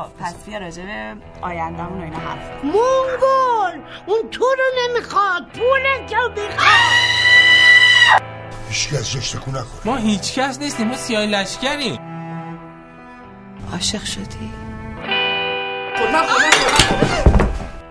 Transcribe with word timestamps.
خب 0.00 0.24
پس 0.24 0.44
بیا 0.44 0.58
راجع 0.58 0.82
به 0.82 1.16
آیندهمون 1.42 2.00
و 2.00 2.02
اینا 2.04 2.18
حرف 2.18 2.64
مونگول! 2.64 3.86
اون 4.06 4.30
تو 4.30 4.44
رو 4.44 4.64
نمی‌خواد. 4.78 5.42
پولتو 5.42 6.30
می‌خواد 6.30 6.70
هیچ 8.68 8.88
کس 8.88 9.12
جشت 9.12 9.36
نکن 9.36 9.52
ما 9.84 9.96
هیچ 9.96 10.38
کس 10.38 10.58
نیستیم 10.60 10.86
ما 10.86 10.96
سیاه 10.96 11.26
لشکریم. 11.26 11.98
عاشق 13.72 14.02
شدی. 14.04 14.50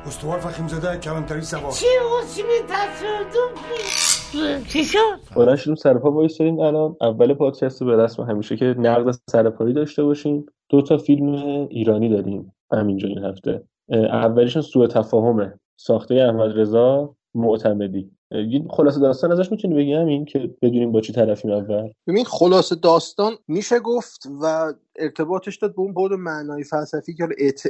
استوار 0.08 0.40
فخیم 0.40 0.68
زده 0.68 0.98
کلانتری 0.98 1.42
سوار. 1.42 1.72
چی 1.72 1.86
اوچی 1.86 2.44
تصادم؟ 2.70 4.64
چی 4.64 4.86
شد؟ 4.86 5.20
بلند 5.36 5.58
شدیم 5.58 5.76
سرپا 5.76 6.12
وایساریم 6.12 6.60
الان 6.60 6.96
اول 7.02 7.34
پادکست 7.34 7.84
به 7.84 8.04
رسم 8.04 8.24
همیشه 8.24 8.58
که 8.58 8.66
نقد 8.66 9.16
سرپایی 9.30 9.74
داشته 9.74 10.04
باشیم 10.04 10.46
دو 10.70 10.82
تا 10.82 10.98
فیلم 10.98 11.34
ایرانی 11.70 12.10
داریم 12.10 12.54
همینجا 12.72 13.08
این 13.08 13.24
هفته. 13.24 13.64
اولیشون 13.90 14.62
سوء 14.62 14.88
تفاهمه. 14.88 15.60
ساخته 15.78 16.16
احمد 16.16 16.60
رضا 16.60 17.16
معتمدی. 17.34 18.12
یه 18.32 18.66
خلاصه 18.70 19.00
داستان 19.00 19.32
ازش 19.32 19.52
می‌تونی 19.52 19.76
بگی 19.76 19.94
همین 19.94 20.26
که 20.26 20.56
بدونیم 20.62 20.92
با 20.92 21.02
چی 21.02 21.14
طرفیم 21.14 21.52
اول؟ 21.52 21.90
ببین 22.08 22.26
خلاصه 22.26 22.76
داستان 22.76 23.34
میشه 23.48 23.80
گفت 23.80 24.28
و 24.42 24.74
ارتباطش 24.96 25.58
داد 25.58 25.76
به 25.76 25.82
اون 25.82 25.94
بود 25.94 26.14
معنای 26.14 26.64
فلسفی 26.64 27.14
که 27.14 27.28
اعت... 27.38 27.64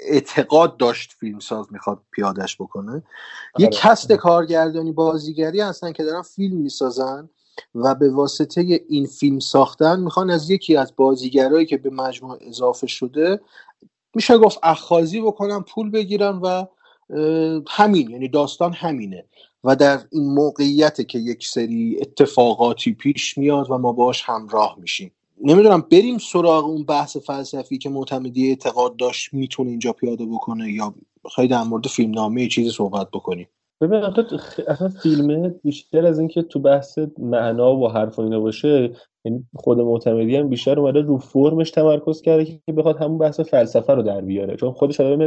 اعتقاد 0.00 0.76
داشت 0.76 1.12
فیلمساز 1.12 1.72
می‌خواد 1.72 2.00
پیادش 2.12 2.56
بکنه. 2.56 3.02
یه 3.58 3.68
کست 3.68 4.12
کارگردانی 4.12 4.92
بازیگری 4.92 5.60
هستن 5.60 5.92
که 5.92 6.04
دارن 6.04 6.22
فیلم 6.22 6.56
می‌سازن. 6.56 7.28
و 7.74 7.94
به 7.94 8.10
واسطه 8.10 8.80
این 8.88 9.06
فیلم 9.06 9.38
ساختن 9.38 10.00
می‌خوان 10.00 10.30
از 10.30 10.50
یکی 10.50 10.76
از 10.76 10.92
بازیگرایی 10.96 11.66
که 11.66 11.76
به 11.76 11.90
مجموعه 11.90 12.38
اضافه 12.48 12.86
شده 12.86 13.40
میشه 14.14 14.38
گفت 14.38 14.58
اخازی 14.62 15.20
بکنن 15.20 15.60
پول 15.60 15.90
بگیرن 15.90 16.40
و 16.42 16.64
همین 17.68 18.10
یعنی 18.10 18.28
داستان 18.28 18.72
همینه. 18.72 19.24
و 19.64 19.76
در 19.76 20.00
این 20.12 20.34
موقعیت 20.34 21.08
که 21.08 21.18
یک 21.18 21.46
سری 21.46 21.98
اتفاقاتی 22.00 22.92
پیش 22.92 23.38
میاد 23.38 23.70
و 23.70 23.78
ما 23.78 23.92
باش 23.92 24.22
همراه 24.26 24.76
میشیم. 24.80 25.12
نمی‌دونم 25.44 25.80
بریم 25.80 26.18
سراغ 26.18 26.64
اون 26.64 26.84
بحث 26.84 27.16
فلسفی 27.16 27.78
که 27.78 27.88
معتمدی 27.88 28.48
اعتقاد 28.48 28.96
داشت 28.96 29.34
می‌تونه 29.34 29.70
اینجا 29.70 29.92
پیاده 29.92 30.26
بکنه 30.26 30.72
یا 30.72 30.94
خیلی 31.36 31.48
در 31.48 31.62
مورد 31.62 31.86
فیلم 31.86 32.10
نامه 32.10 32.48
چیزی 32.48 32.70
صحبت 32.70 33.10
بکنیم 33.10 33.48
ببین 33.80 34.02
اصلا 34.68 34.88
فیلمه 34.88 35.48
بیشتر 35.48 36.06
از 36.06 36.18
اینکه 36.18 36.42
تو 36.42 36.60
بحث 36.60 36.98
معنا 37.18 37.76
و 37.76 37.88
حرف 37.88 38.18
و 38.18 38.22
اینا 38.22 38.40
باشه 38.40 38.92
یعنی 39.26 39.46
خود 39.54 39.80
معتمدی 39.80 40.36
هم 40.36 40.48
بیشتر 40.48 40.80
اومده 40.80 41.00
رو 41.00 41.18
فرمش 41.18 41.70
تمرکز 41.70 42.20
کرده 42.20 42.44
که 42.44 42.72
بخواد 42.76 42.96
همون 42.96 43.18
بحث 43.18 43.40
فلسفه 43.40 43.94
رو 43.94 44.02
در 44.02 44.20
بیاره. 44.20 44.56
چون 44.56 44.72
خودش 44.72 45.00
آدم 45.00 45.26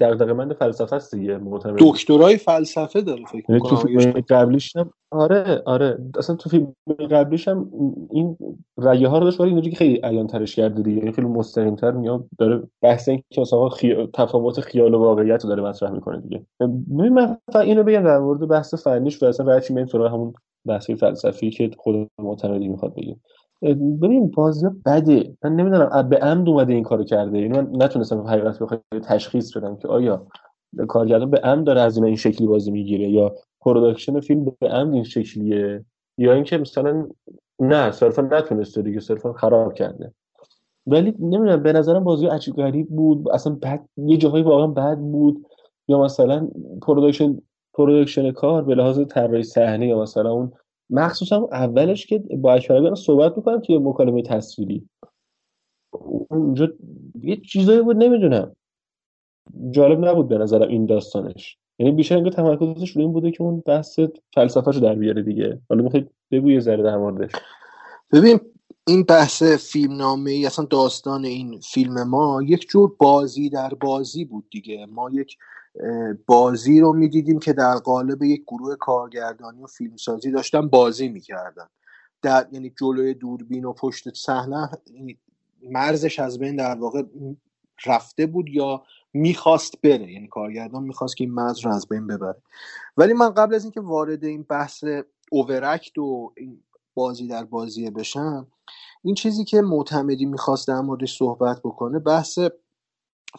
دغدغه‌مند 0.00 0.52
فلسفه 0.52 0.96
است 0.96 1.14
دیگه 1.14 1.38
معتمدی. 1.38 1.90
دکترای 1.90 2.36
فلسفه 2.36 3.00
داره 3.00 3.24
فکر 3.24 3.44
یعنی 3.48 3.60
تو 3.68 3.76
فیلم 3.76 4.12
قبلیش 4.28 4.76
هم 4.76 4.90
آره 5.10 5.62
آره. 5.66 5.98
اصلا 6.18 6.36
تو 6.36 6.50
فیلم 6.50 6.74
قبلیش 7.10 7.48
هم 7.48 7.70
این 8.10 8.36
رایه 8.76 9.08
ها 9.08 9.18
رو 9.18 9.24
داشت 9.24 9.40
ولی 9.40 9.50
اینجوری 9.50 9.76
خیلی 9.76 10.00
عیان 10.04 10.26
ترش 10.26 10.56
کرده 10.56 10.82
دیگه. 10.82 10.98
یعنی 10.98 11.12
خیلی 11.12 11.26
مستقیم 11.26 11.74
تر 11.74 11.90
میاد 11.90 12.24
داره 12.38 12.62
بحث 12.82 13.08
این 13.08 13.22
که 13.30 13.40
مثلا 13.40 13.68
خی... 13.68 14.08
تفاوت 14.14 14.60
خیال 14.60 14.94
و 14.94 14.98
واقعیت 14.98 15.44
رو 15.44 15.48
داره 15.48 15.62
مطرح 15.62 15.90
می‌کنه 15.90 16.20
دیگه. 16.20 16.42
ببین 16.60 17.08
من 17.08 17.36
اینو 17.54 17.82
بگم 17.82 18.04
در 18.04 18.18
مورد 18.18 18.48
بحث 18.48 18.74
فنیش 18.74 19.22
و 19.22 19.26
اصلا 19.26 19.60
سراغ 19.86 20.12
همون 20.12 20.32
بحث 20.66 20.90
فلسفی 20.90 21.50
که 21.50 21.70
خود 21.78 22.08
معتمدی 22.18 22.68
می‌خواد 22.68 22.94
بگه. 22.94 23.16
ببین 23.62 24.30
بازی 24.30 24.66
بده. 24.86 25.36
من 25.44 25.56
نمی‌دونم 25.56 26.08
به 26.08 26.16
عمد 26.16 26.48
اومده 26.48 26.72
این 26.72 26.84
کارو 26.84 27.04
کرده. 27.04 27.38
اینو 27.38 27.62
من 27.62 27.84
نتونستم 27.84 28.20
حقیقت 28.20 28.58
بخوام 28.58 28.80
تشخیص 29.02 29.56
بدم 29.56 29.76
که 29.76 29.88
آیا 29.88 30.26
کارگردان 30.88 31.30
به 31.30 31.38
عمد 31.38 31.64
داره 31.64 31.80
از 31.80 31.98
این, 31.98 32.16
شکلی 32.16 32.46
بازی 32.46 32.70
می‌گیره 32.70 33.08
یا 33.08 33.34
production 33.60 34.20
فیلم 34.20 34.44
به 34.60 34.68
عمد 34.68 34.94
این 34.94 35.04
شکلیه 35.04 35.84
یا 36.18 36.32
اینکه 36.32 36.58
مثلا 36.58 37.08
نه 37.60 37.90
صرفا 37.90 38.22
نتونسته 38.22 38.82
دیگه 38.82 39.00
صرفا 39.00 39.32
خراب 39.32 39.74
کرده. 39.74 40.12
ولی 40.86 41.14
نمی‌دونم 41.18 41.62
به 41.62 41.72
نظرم 41.72 42.04
بازی 42.04 42.26
عجیب 42.26 42.56
غریب 42.56 42.88
بود. 42.88 43.28
اصلا 43.28 43.58
بد 43.62 43.84
یه 43.96 44.16
جاهایی 44.16 44.44
واقعا 44.44 44.66
بد 44.66 44.98
بود. 44.98 45.46
یا 45.88 46.00
مثلا 46.02 46.48
production 46.82 47.38
production 47.74 48.30
کار 48.30 48.62
به 48.62 48.74
لحاظ 48.74 49.00
طراحی 49.00 49.42
صحنه 49.42 49.86
یا 49.86 50.02
مثلا 50.02 50.30
اون 50.30 50.52
مخصوصا 50.90 51.48
اولش 51.52 52.06
که 52.06 52.18
با 52.18 52.52
اشکرابیان 52.52 52.94
صحبت 52.94 53.36
می‌کنم 53.36 53.60
توی 53.60 53.78
مکالمه 53.78 54.22
تصویری. 54.22 54.88
اونجا 56.30 56.68
یه 57.22 57.36
چیزایی 57.36 57.82
بود 57.82 57.96
نمی‌دونم. 57.96 58.56
جالب 59.70 60.04
نبود 60.04 60.28
به 60.28 60.38
نظرم 60.38 60.68
این 60.68 60.86
داستانش. 60.86 61.58
یعنی 61.78 61.92
بیشتر 61.92 62.16
انگار 62.16 62.32
تمرکزش 62.32 62.90
روی 62.90 63.04
این 63.04 63.12
بوده 63.12 63.30
که 63.30 63.42
اون 63.42 63.62
بحث 63.66 64.00
فلسفه 64.34 64.70
رو 64.70 64.80
در 64.80 64.94
بیاره 64.94 65.22
دیگه. 65.22 65.60
حالا 65.68 65.82
می‌خوای 65.82 66.06
بگو 66.30 66.50
یه 66.50 66.60
ذره 66.60 66.82
در 66.82 66.96
موردش. 66.96 67.32
ببین 68.12 68.40
این 68.86 69.02
بحث 69.02 69.42
فیلم 69.42 69.96
نامه 69.96 70.42
اصلا 70.46 70.64
داستان 70.64 71.24
این 71.24 71.60
فیلم 71.60 72.08
ما 72.08 72.42
یک 72.42 72.66
جور 72.70 72.96
بازی 72.98 73.50
در 73.50 73.74
بازی 73.80 74.24
بود 74.24 74.44
دیگه. 74.50 74.86
ما 74.86 75.10
یک 75.10 75.36
بازی 76.26 76.80
رو 76.80 76.92
می‌دیدیم 76.92 77.38
که 77.38 77.52
در 77.52 77.74
قالب 77.74 78.22
یک 78.22 78.42
گروه 78.42 78.76
کارگردانی 78.76 79.62
و 79.62 79.66
فیلمسازی 79.66 80.30
داشتن 80.30 80.68
بازی 80.68 81.08
می‌کردن. 81.08 81.66
در 82.22 82.48
یعنی 82.52 82.72
جلوی 82.80 83.14
دوربین 83.14 83.64
و 83.64 83.72
پشت 83.72 84.14
صحنه 84.14 84.70
مرزش 85.62 86.18
از 86.18 86.38
بین 86.38 86.56
در 86.56 86.74
واقع 86.74 87.02
رفته 87.86 88.26
بود 88.26 88.48
یا 88.48 88.82
می‌خواست 89.12 89.80
بره. 89.80 90.12
یعنی 90.12 90.28
کارگردان 90.28 90.82
می‌خواست 90.82 91.16
که 91.16 91.24
این 91.24 91.34
مرز 91.34 91.58
رو 91.58 91.74
از 91.74 91.88
بین 91.88 92.06
ببره. 92.06 92.42
ولی 92.96 93.12
من 93.12 93.30
قبل 93.30 93.54
از 93.54 93.64
اینکه 93.64 93.80
وارد 93.80 94.24
این 94.24 94.42
بحث 94.42 94.84
اوورکت 95.32 95.98
و 95.98 96.32
این 96.36 96.62
بازی 96.94 97.28
در 97.28 97.44
بازی 97.44 97.90
بشم 97.90 98.46
این 99.04 99.14
چیزی 99.14 99.44
که 99.44 99.60
معتمدی 99.60 100.26
می‌خواست 100.26 100.68
در 100.68 100.80
موردش 100.80 101.18
صحبت 101.18 101.60
بکنه 101.64 101.98
بحث 101.98 102.38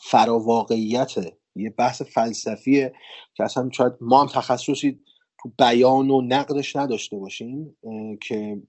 فراواقعیته 0.02 1.38
یه 1.60 1.70
بحث 1.70 2.02
فلسفیه 2.02 2.94
که 3.34 3.44
اصلا 3.44 3.70
شاید 3.72 3.94
ما 4.02 4.22
هم 4.22 4.28
تخصصی 4.28 5.00
تو 5.42 5.52
بیان 5.58 6.10
و 6.10 6.22
نقدش 6.22 6.76
نداشته 6.76 7.18
باشیم 7.18 7.78
که 8.22 8.62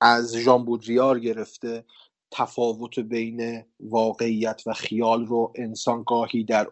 از 0.00 0.36
ژان 0.36 0.64
بودریار 0.64 1.20
گرفته 1.20 1.84
تفاوت 2.30 2.98
بین 2.98 3.64
واقعیت 3.80 4.62
و 4.66 4.72
خیال 4.72 5.26
رو 5.26 5.52
انسان 5.56 6.04
گاهی 6.06 6.44
در 6.44 6.66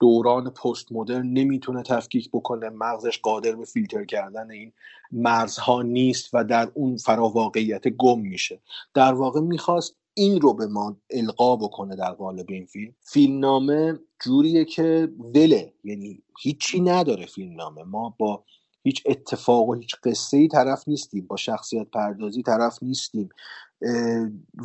دوران 0.00 0.50
پست 0.50 0.92
مدرن 0.92 1.26
نمی‌تونه 1.26 1.82
تفکیک 1.82 2.30
بکنه 2.32 2.68
مغزش 2.68 3.20
قادر 3.20 3.52
به 3.52 3.64
فیلتر 3.64 4.04
کردن 4.04 4.50
این 4.50 4.72
مرزها 5.12 5.82
نیست 5.82 6.30
و 6.32 6.44
در 6.44 6.70
اون 6.74 6.96
فراواقعیت 6.96 7.88
گم 7.88 8.20
میشه. 8.20 8.60
در 8.94 9.12
واقع 9.12 9.40
می‌خواست 9.40 9.96
این 10.18 10.40
رو 10.40 10.54
به 10.54 10.66
ما 10.66 10.96
القا 11.10 11.56
بکنه 11.56 11.96
در 11.96 12.12
قالب 12.12 12.46
این 12.48 12.66
فیلم. 12.66 12.94
فیلمنامه 13.00 13.98
جوریه 14.24 14.64
که 14.64 15.12
وله 15.34 15.74
یعنی 15.84 16.22
هیچی 16.40 16.80
نداره 16.80 17.26
فیلمنامه. 17.26 17.82
ما 17.82 18.14
با 18.18 18.44
هیچ 18.82 19.02
اتفاق 19.06 19.68
و 19.68 19.74
هیچ 19.74 19.96
قصه 20.04 20.36
ای 20.36 20.48
طرف 20.48 20.88
نیستیم 20.88 21.26
با 21.26 21.36
شخصیت 21.36 21.90
پردازی 21.90 22.42
طرف 22.42 22.82
نیستیم. 22.82 23.28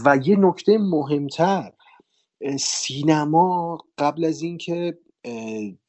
و 0.06 0.18
یه 0.24 0.36
نکته 0.36 0.78
مهمتر 0.78 1.74
سینما 2.60 3.78
قبل 3.98 4.26
از 4.26 4.42
اینکه 4.42 4.98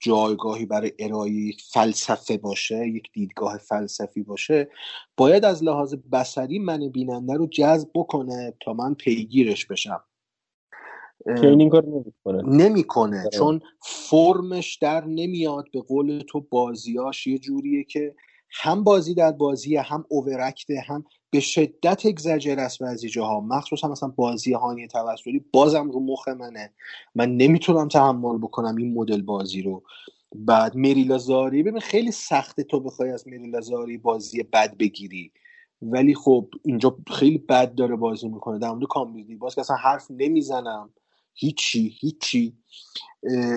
جایگاهی 0.00 0.66
برای 0.66 0.92
ارائه 0.98 1.30
یک 1.30 1.62
فلسفه 1.72 2.36
باشه 2.36 2.88
یک 2.88 3.12
دیدگاه 3.12 3.58
فلسفی 3.58 4.22
باشه 4.22 4.70
باید 5.16 5.44
از 5.44 5.64
لحاظ 5.64 5.94
بسری 6.12 6.58
من 6.58 6.88
بیننده 6.88 7.34
رو 7.34 7.46
جذب 7.46 7.88
بکنه 7.94 8.54
تا 8.60 8.72
من 8.72 8.94
پیگیرش 8.94 9.66
بشم. 9.66 10.04
که 11.24 11.48
این 11.48 11.70
کار 11.70 11.84
نمی‌کنه. 11.86 12.42
نمی‌کنه 12.42 13.24
چون 13.32 13.60
فرمش 13.80 14.76
در 14.76 15.04
نمیاد 15.04 15.70
به 15.72 15.80
قول 15.80 16.22
تو 16.28 16.40
بازیاش 16.40 17.26
یه 17.26 17.38
جوریه 17.38 17.84
که 17.84 18.14
هم 18.50 18.84
بازی 18.84 19.14
در 19.14 19.32
بازی 19.32 19.76
هم 19.76 20.04
اوورکته 20.08 20.80
هم 20.86 21.04
به 21.32 21.40
شدت 21.40 22.06
اگزاجر 22.06 22.60
است 22.60 22.78
بعضی 22.78 23.08
جاها. 23.08 23.40
مخصوصا 23.40 23.88
مثلا 23.88 24.08
بازی 24.08 24.52
هانی 24.52 24.88
توسلی 24.88 25.44
بازم 25.52 25.90
رو 25.90 26.00
مخ 26.00 26.28
منه. 26.28 26.72
من 27.14 27.36
نمی‌تونم 27.36 27.88
تحمل 27.88 28.38
بکنم 28.38 28.76
این 28.76 28.94
مدل 28.94 29.22
بازی 29.22 29.62
رو. 29.62 29.82
بعد 30.34 30.76
مریلا 30.76 31.18
زاری 31.18 31.62
ببین 31.62 31.80
خیلی 31.80 32.10
سخته 32.10 32.62
تو 32.62 32.80
بخوای 32.80 33.10
از 33.10 33.28
مریلا 33.28 33.60
زاری 33.60 33.98
بازی 33.98 34.42
بد 34.42 34.76
بگیری. 34.76 35.32
ولی 35.82 36.14
خب 36.14 36.48
اینجا 36.64 36.96
خیلی 37.12 37.38
بد 37.38 37.74
داره 37.74 37.96
بازی 37.96 38.28
می‌کنه. 38.28 38.58
در 38.58 38.70
مورد 38.70 38.84
کامیدی 38.88 39.34
باز 39.36 39.54
که 39.54 39.60
اصلا 39.60 39.76
حرف 39.76 40.06
نمی‌زنم. 40.10 40.90
هیچی 41.34 41.96
هیچی. 42.00 42.56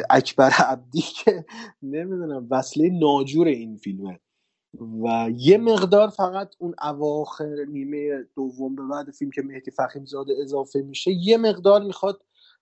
اکبر 0.10 0.52
عبدی 0.52 1.02
که 1.02 1.46
نمی‌دونم 1.84 2.48
وصله 2.52 2.90
ناجور 2.90 3.48
این 3.48 3.78
فیلمه. 3.78 4.20
و 4.82 5.30
یه 5.36 5.58
مقدار 5.58 6.10
فقط 6.10 6.56
اون 6.60 6.76
اواخر 6.82 7.66
نیمه 7.68 8.24
دوم 8.36 8.76
به 8.76 8.84
بعد 8.84 9.12
فیلم 9.12 9.32
که 9.32 9.42
مهدی 9.42 9.72
فخیم 9.72 10.06
زاده 10.06 10.34
اضافه 10.42 10.82
میشه 10.82 11.12
یه 11.12 11.38
مقدار 11.38 11.84
می‌خواد 11.84 12.22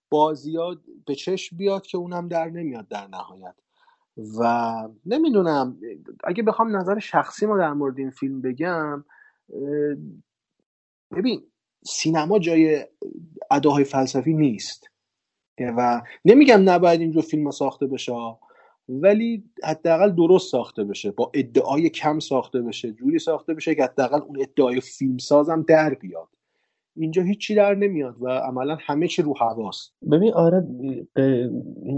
بازی 0.10 0.58
به 1.06 1.16
چشم 1.16 1.58
بیاد 1.58 1.86
که 1.86 1.98
اونم 1.98 2.28
در 2.28 2.50
نمیاد 2.50 2.88
در 2.88 3.08
نهایت. 3.08 3.56
و 4.40 4.74
نمی‌دونم 5.06 5.78
اگه 6.24 6.44
بخوام 6.44 6.78
نظر 6.78 7.00
شخصی 7.00 7.46
ما 7.46 7.58
در 7.58 7.74
مورد 7.74 8.00
این 8.00 8.10
فیلم 8.10 8.42
بگم 8.42 9.06
ببین 11.16 11.44
سینما 11.86 12.40
جای 12.40 12.86
اداهای 13.52 13.84
فلسفی 13.84 14.34
نیست. 14.34 14.88
و 15.60 16.02
نمیگم 16.26 16.70
نباید 16.70 17.02
اینجور 17.02 17.24
فیلم 17.24 17.52
ساخته 17.52 17.88
بشه. 17.88 18.14
ولی 18.90 19.44
حداقل 19.64 20.10
درست 20.10 20.52
ساخته 20.52 20.84
بشه. 20.84 21.12
با 21.12 21.32
ادعای 21.34 21.90
کم 21.90 22.20
ساخته 22.20 22.62
بشه 22.62 22.92
جوری 22.92 23.20
ساخته 23.20 23.54
بشه 23.54 23.76
که 23.76 23.84
حداقل 23.84 24.22
اون 24.22 24.38
ادعای 24.42 24.82
فیلم 24.82 25.18
سازم 25.18 25.66
در 25.68 25.94
بیاد. 25.94 26.28
اینجا 26.96 27.22
هیچی 27.22 27.56
در 27.56 27.76
نمیاد 27.76 28.16
و 28.22 28.28
عملا 28.30 28.78
همه 28.80 29.08
چی 29.08 29.22
رو 29.22 29.34
هواست. 29.38 29.94
ببین 30.12 30.34
آره 30.34 30.68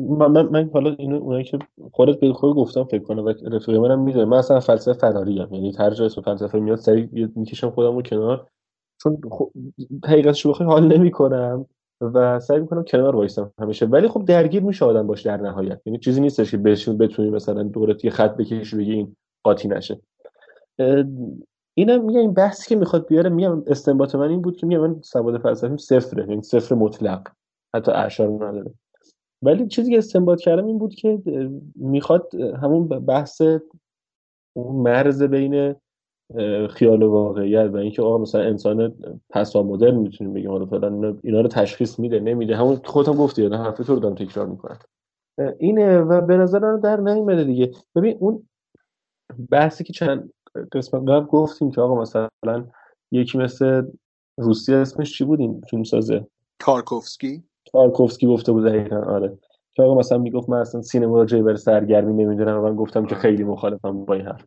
من, 0.09 0.41
من 0.41 0.69
حالا 0.73 0.95
اینو 0.99 1.15
اونایی 1.15 1.43
که 1.43 1.59
خودت 1.91 2.19
به 2.19 2.33
خود 2.33 2.55
گفتم 2.55 2.83
فکر 2.83 3.03
کنم 3.03 3.25
و 3.25 3.29
رفیق 3.29 3.75
منم 3.75 3.99
می‌دونه 3.99 4.25
من 4.25 4.37
اصلا 4.37 4.59
فلسفه 4.59 4.93
فراری 4.93 5.39
ام 5.39 5.53
یعنی 5.53 5.73
هر 5.79 5.89
جا 5.89 6.05
اسم 6.05 6.21
فلسفه 6.21 6.59
میاد 6.59 6.77
سریع 6.77 7.27
می‌کشم 7.35 7.69
خودم 7.69 7.95
رو 7.95 8.01
کنار. 8.01 8.47
چون 9.03 9.21
حقیقتش 10.05 10.47
بخوای 10.47 10.69
حال 10.69 10.97
نمی‌کنم. 10.97 11.65
و 12.01 12.39
سعی 12.39 12.59
می‌کنم 12.59 12.83
کنار 12.83 13.15
وایسم 13.15 13.51
همیشه. 13.59 13.86
ولی 13.86 14.07
خب 14.07 14.25
درگیر 14.25 14.63
میشه 14.63 14.86
آدم 14.86 15.07
باش 15.07 15.21
در 15.21 15.38
نهایت. 15.38 15.81
یعنی 15.86 16.00
چیزی 16.00 16.21
نیستش 16.21 16.51
که 16.51 16.57
بهشون 16.57 16.97
بتونی 16.97 17.30
مثلا 17.30 17.63
دورت 17.63 18.06
یه 18.06 18.12
خط 18.12 18.38
بکشی 18.38 18.77
بگی 18.77 18.94
این 18.94 19.15
قاطی 19.44 19.68
نشه. 19.68 20.00
اینم 21.77 22.06
میگه 22.06 22.19
این 22.19 22.33
بحثی 22.33 22.69
که 22.69 22.75
می‌خواد 22.75 23.07
بیاره 23.07 23.30
میگم 23.30 23.63
استنباط 23.68 24.15
من 24.15 24.30
این 24.30 24.42
بود 24.42 24.57
که 24.57 24.65
میگم 24.65 24.81
من 24.81 25.01
سواد 25.01 25.42
فلسفیم 25.42 25.77
صفره 25.77 26.30
یعنی 26.30 26.42
صفر 26.42 26.75
مطلق. 26.75 27.27
حتی 27.75 27.92
اعشار 27.92 28.30
نداره. 28.30 28.74
ولی 29.42 29.68
چیزی 29.68 29.92
که 29.92 29.97
استنباط 29.97 30.39
کردم 30.39 30.65
این 30.65 30.77
بود 30.77 30.95
که 30.95 31.21
می‌خواد 31.75 32.36
همون 32.36 32.88
بحث 32.88 33.42
اون 34.53 34.75
مرز 34.75 35.24
بین 35.24 35.75
خیال 36.69 37.04
و 37.04 37.12
واقعیت 37.12 37.69
و 37.74 37.77
اینکه 37.77 38.01
آقا 38.01 38.18
مثلا 38.18 38.42
انسان 38.42 38.94
پسا 39.30 39.63
مدرن 39.63 39.95
می‌تونیم 39.95 40.33
بگیم 40.33 40.51
حالا 40.51 40.66
فعلا 40.66 41.18
اینا 41.24 41.42
رو 41.42 41.48
تشخیص 41.48 42.00
میده 42.00 42.19
نمیده. 42.19 42.56
همون 42.56 42.81
خودم 42.83 43.13
گفتی 43.13 43.44
یادم 43.44 43.57
حرف 43.57 43.77
تو 43.77 43.94
رو 43.94 44.00
دارم 44.00 44.16
تکرار 44.16 44.45
می‌کنم. 44.45 44.80
اینه 45.60 46.00
و 46.00 46.22
به 46.22 46.38
نظر 46.38 46.60
من 46.60 46.80
در 46.80 47.00
نمیده 47.00 47.44
دیگه. 47.44 47.72
ببین 47.95 48.18
اون 48.19 48.50
بحثی 49.51 49.83
که 49.83 49.94
چند 49.94 50.33
قسمت 50.72 51.10
قبل 51.10 51.25
گفتیم 51.25 51.72
که 51.72 51.81
آقا 51.81 52.01
مثلا 52.01 52.30
یکی 53.12 53.38
مثل 53.38 53.83
روسیه 54.38 54.75
اسمش 54.75 55.18
چی 55.18 55.24
بود 55.24 55.39
این 55.39 55.62
فیلم 55.69 55.83
سازه 55.83 56.28
کارکوفسکی 56.60 57.44
کارکوفسکی 57.74 58.28
گفته 58.28 58.51
بود 58.51 58.66
دقیقا 58.66 58.95
آره. 58.95 59.38
که 59.74 59.83
آقا 59.83 59.95
مثلا 59.95 60.18
می‌گفت 60.18 60.50
من 60.50 60.57
اصلا 60.57 60.81
سینما 60.81 61.18
رو 61.18 61.25
جای 61.25 61.42
بر 61.42 61.56
سرگرمی 61.56 62.24
نمی‌دونم 62.24 62.60
و 62.60 62.62
من 62.62 62.75
گفتم 62.75 63.06
که 63.06 63.16
خیلی 63.16 63.44
مخالفم 63.44 64.06
با 64.06 64.13
این 64.13 64.25
حرف. 64.25 64.45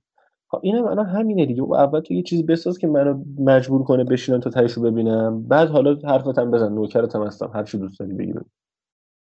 خب 0.51 0.61
اینم 0.63 0.85
الان 0.85 1.07
همینه 1.07 1.47
دیگه. 1.47 1.63
و 1.63 1.75
اول 1.75 2.01
تو 2.01 2.15
یه 2.15 2.23
چیزی 2.23 2.43
بساز 2.43 2.79
که 2.79 2.87
منو 2.87 3.25
مجبور 3.39 3.83
کنه 3.85 4.05
بشینم 4.05 4.41
تا 4.41 4.51
تهش 4.51 4.79
ببینم. 4.79 5.43
بعد 5.43 5.69
حالا 5.69 5.97
حرفتم 6.05 6.51
بزن. 6.51 6.73
نوکرتم 6.73 7.23
هستم. 7.23 7.51
هر 7.55 7.63
چی 7.63 7.79
دوست 7.79 8.01
داری 8.01 8.13
بگی 8.13 8.35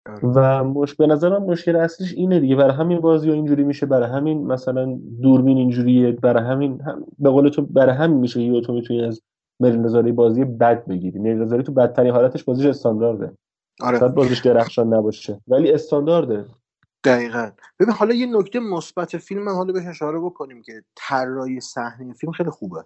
آره. 0.06 0.20
و 0.22 0.64
مش 0.64 0.94
به 0.94 1.06
نظرم 1.06 1.42
مشکل 1.42 1.76
اصلیش 1.76 2.14
اینه 2.14 2.40
دیگه. 2.40 2.56
برای 2.56 2.72
همین 2.72 3.00
بازی 3.00 3.28
ها 3.28 3.34
اینجوری 3.34 3.64
میشه. 3.64 3.86
برای 3.86 4.10
همین 4.10 4.46
مثلا 4.46 4.98
دوربین 5.22 5.58
اینجوریه. 5.58 6.12
برای 6.12 6.44
همین 6.44 6.80
هم... 6.80 7.04
به 7.18 7.30
قول 7.30 7.48
تو 7.48 7.62
برای 7.62 7.94
همین 7.94 8.18
میشه 8.18 8.42
یه 8.42 8.60
تو 8.60 8.72
می‌تونی 8.72 9.04
از 9.04 9.22
مریل 9.60 10.12
بازی 10.12 10.44
بد 10.44 10.86
بگیری. 10.86 11.18
مریل 11.18 11.62
تو 11.62 11.72
بدترین 11.72 12.12
حالتش 12.12 12.44
بازیش 12.44 12.66
استاندارده. 12.66 13.32
آره. 13.80 14.08
بازیش 14.08 14.40
درخشان 14.40 14.94
نباشه. 14.94 15.40
ولی 15.48 15.72
استاندارده. 15.72 16.44
دقیقا. 17.04 17.50
ببین 17.80 17.92
حالا 17.94 18.14
یه 18.14 18.26
نکته 18.26 18.60
مثبت 18.60 19.16
فیلم 19.16 19.42
من 19.42 19.52
حالا 19.52 19.72
بهش 19.72 19.86
اشاره 19.86 20.20
بکنیم 20.20 20.62
که 20.62 20.84
طراحی 20.96 21.60
صحنه 21.60 22.14
فیلم 22.14 22.32
خیلی 22.32 22.50
خوبه. 22.50 22.84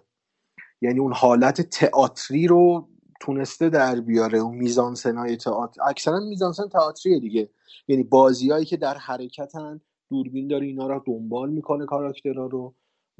یعنی 0.81 0.99
اون 0.99 1.13
حالت 1.13 1.61
تئاتری 1.61 2.47
رو 2.47 2.89
تونسته 3.21 3.69
در 3.69 4.01
بیاره 4.01 4.39
اون 4.39 4.55
میزان 4.55 4.95
سنای 4.95 5.37
تئاتر. 5.37 5.81
اکثرا 5.89 6.19
میزانسن 6.19 6.67
تئاتریه 6.67 7.19
دیگه. 7.19 7.49
یعنی 7.87 8.03
بازیایی 8.03 8.65
که 8.65 8.77
در 8.77 8.97
حرکتن 8.97 9.81
دوربین 10.09 10.47
داره 10.47 10.65
اینا 10.65 10.87
رو 10.87 11.03
دنبال 11.05 11.49
می‌کنه 11.49 11.85
کاراکترها 11.85 12.45
رو 12.45 12.75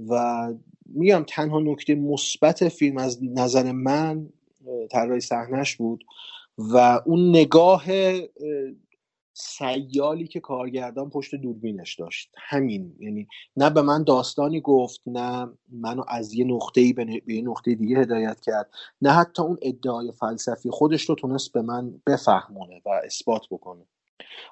و 0.10 0.54
میگم 0.86 1.24
تنها 1.28 1.60
نکته 1.60 1.96
مثبت 1.96 2.70
فیلم 2.70 2.98
از 2.98 3.20
نظر 3.24 3.72
من 3.72 4.30
طراحی 4.92 5.20
صحنهش 5.20 5.76
بود 5.76 6.04
و 6.58 7.02
اون 7.06 7.30
نگاه 7.30 7.84
سیالی 9.40 10.28
که 10.28 10.40
کارگردان 10.40 11.10
پشت 11.10 11.36
دوربینش 11.36 11.96
داشت. 11.96 12.32
همین. 12.38 12.96
یعنی 13.00 13.28
نه 13.58 13.70
به 13.70 13.82
من 13.82 14.04
داستانی 14.04 14.62
گفت 14.62 15.02
نه 15.06 15.50
منو 15.72 16.04
از 16.08 16.34
یه 16.34 16.46
نقطه 16.46 16.94
به 16.94 17.34
یه 17.34 17.42
نقطه 17.42 17.76
دیگه 17.76 17.98
هدایت 17.98 18.40
کرد. 18.40 18.70
نه 19.02 19.12
حتی 19.12 19.42
اون 19.42 19.58
ادعای 19.62 20.12
فلسفی 20.12 20.70
خودش 20.70 21.02
رو 21.02 21.16
تونست 21.16 21.54
به 21.54 21.62
من 21.62 22.02
بفهمونه 22.08 22.82
و 22.86 22.90
اثبات 23.04 23.42
بکنه. 23.52 23.86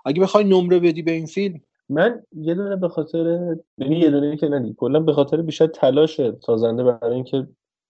اگه 0.05 0.21
بخوای 0.21 0.43
نمره 0.43 0.79
بدی 0.79 1.01
به 1.01 1.11
این 1.11 1.25
فیلم؟ 1.25 1.61
من 1.89 2.23
یه 2.31 2.53
دونه 2.53 2.75
به 2.75 2.89
خاطر 2.89 3.55
یعنی 3.77 3.99
یه 3.99 4.11
دونه 4.11 4.37
که 4.37 4.47
ندی 4.47 4.75
کلا 4.77 4.99
به 4.99 5.13
خاطر 5.13 5.41
بیشتر 5.41 5.67
تلاش 5.67 6.21
سازنده 6.45 6.83
برای 6.83 7.15
اینکه 7.15 7.47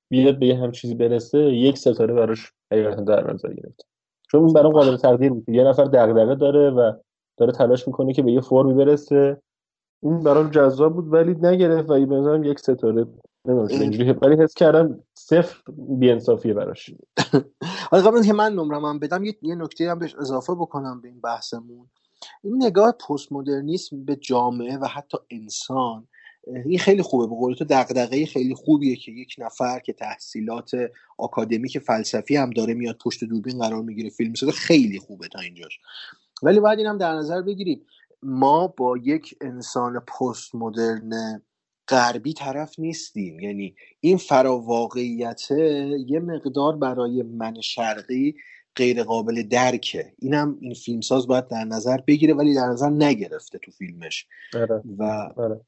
بیاد 0.09 0.39
به 0.39 0.45
یه 0.45 0.57
هم 0.57 0.71
چیزی 0.71 0.95
برسه 0.95 1.39
یک 1.39 1.77
ستاره 1.77 2.13
براش 2.13 2.51
حقیقتا 2.71 3.01
در 3.01 3.33
نظر 3.33 3.53
گرفت. 3.53 3.94
چون 4.31 4.43
این 4.43 4.53
برام 4.53 4.73
قابل 4.73 4.97
تقدیر 4.97 5.33
بود. 5.33 5.49
یه 5.49 5.63
نفر 5.63 5.83
دغدغه 5.83 6.35
داره 6.35 6.69
و 6.69 6.93
داره 7.37 7.51
تلاش 7.51 7.87
می‌کنه 7.87 8.13
که 8.13 8.21
به 8.21 8.31
یه 8.31 8.41
فرمی 8.41 8.73
برسه. 8.73 9.41
این 10.03 10.23
برام 10.23 10.49
جذاب 10.49 10.93
بود 10.93 11.13
ولی 11.13 11.35
نگرفت 11.41 11.89
و 11.89 12.05
بنظرم 12.05 12.43
یک 12.43 12.59
ستاره 12.59 13.05
اینجوری 13.69 14.11
ولی 14.11 14.43
حس 14.43 14.53
کردم 14.53 14.99
صفر 15.13 15.61
بیانصافیه 15.77 16.53
براش. 16.53 16.89
حالا 17.91 18.11
قبل 18.11 18.23
که 18.23 18.33
من 18.33 18.53
نمرم 18.53 18.99
بدم 18.99 19.23
یه, 19.23 19.35
یه 19.41 19.55
نکته 19.55 19.91
هم 19.91 19.99
بهش 19.99 20.15
اضافه 20.15 20.55
بکنم 20.55 21.01
به 21.01 21.07
این 21.07 21.21
بحثمون. 21.21 21.87
این 22.43 22.63
نگاه 22.63 22.91
پست 22.91 23.31
مدرنیسم 23.31 24.05
به 24.05 24.15
جامعه 24.15 24.77
و 24.77 24.85
حتی 24.85 25.17
انسان 25.31 26.07
این 26.65 26.79
خیلی 26.79 27.01
خوبه. 27.01 27.27
به 27.27 27.35
قول 27.35 27.53
تو 27.53 27.65
دغدغه 27.69 28.25
خیلی 28.25 28.53
خوبیه 28.53 28.95
که 28.95 29.11
یک 29.11 29.35
نفر 29.37 29.79
که 29.79 29.93
تحصیلات 29.93 30.71
آکادمیک 31.17 31.79
فلسفی 31.79 32.35
هم 32.35 32.49
داره 32.49 32.73
میاد 32.73 32.97
پشت 33.05 33.23
دوربین 33.23 33.59
قرار 33.59 33.83
می‌گیره 33.83 34.09
فیلم 34.09 34.33
سازه 34.33 34.51
خیلی 34.51 34.99
خوبه 34.99 35.27
تا 35.27 35.39
اینجاش. 35.39 35.79
ولی 36.43 36.59
باید 36.59 36.79
این 36.79 36.87
هم 36.87 36.97
در 36.97 37.13
نظر 37.13 37.41
بگیریم 37.41 37.85
ما 38.23 38.67
با 38.67 38.97
یک 38.97 39.35
انسان 39.41 39.99
پست 39.99 40.55
مدرن 40.55 41.41
غربی 41.87 42.33
طرف 42.33 42.79
نیستیم. 42.79 43.39
یعنی 43.39 43.75
این 43.99 44.17
فراواقعیت 44.17 45.51
یه 46.07 46.19
مقدار 46.19 46.77
برای 46.77 47.23
من 47.23 47.61
شرقی 47.61 48.35
غیر 48.75 49.03
قابل 49.03 49.43
درکه. 49.43 50.13
اینم 50.19 50.57
این 50.61 50.73
فیلمساز 50.73 51.27
باید 51.27 51.47
در 51.47 51.63
نظر 51.63 51.97
بگیره 51.97 52.33
ولی 52.33 52.55
در 52.55 52.67
نظر 52.67 52.89
نگرفته 52.89 53.57
تو 53.57 53.71
فیلمش. 53.71 54.27
آره. 54.53 54.81
و 54.97 55.03
آره. 55.37 55.61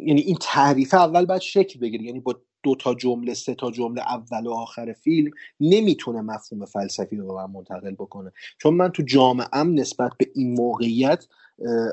یعنی 0.00 0.20
این 0.20 0.36
تعریف 0.40 0.94
اول 0.94 1.24
باید 1.26 1.40
شکل 1.40 1.80
بگیره. 1.80 2.04
یعنی 2.04 2.20
با 2.20 2.40
دو 2.62 2.74
تا 2.74 2.94
جمله 2.94 3.34
سه 3.34 3.54
تا 3.54 3.70
جمله 3.70 4.00
اول 4.00 4.46
و 4.46 4.52
آخر 4.52 4.92
فیلم 4.92 5.30
نمی‌تونه 5.60 6.20
مفهوم 6.20 6.64
فلسفی 6.64 7.16
رو 7.16 7.26
به 7.26 7.34
من 7.34 7.50
منتقل 7.50 7.94
بکنه. 7.94 8.32
چون 8.58 8.74
من 8.74 8.88
تو 8.88 9.02
جامعه 9.02 9.62
نسبت 9.62 10.12
به 10.18 10.26
این 10.34 10.54
موقعیت 10.54 11.26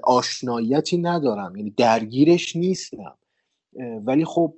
آشناییتی 0.03 0.97
ندارم. 0.97 1.55
یعنی 1.55 1.69
درگیرش 1.69 2.55
نیستم. 2.55 3.17
ولی 4.05 4.25
خب 4.25 4.53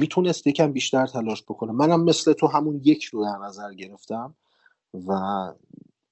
می‌تونست 0.00 0.46
یکم 0.46 0.72
بیشتر 0.72 1.06
تلاش 1.06 1.42
بکنه. 1.42 1.72
منم 1.72 2.04
مثل 2.04 2.32
تو 2.32 2.46
همون 2.46 2.80
یک 2.84 3.04
رو 3.04 3.24
در 3.24 3.46
نظر 3.46 3.74
گرفتم 3.74 4.34
و 5.08 5.14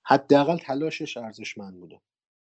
حداقل 0.03 0.57
تلاشش 0.57 1.17
ارزشمند 1.17 1.81
بوده. 1.81 2.01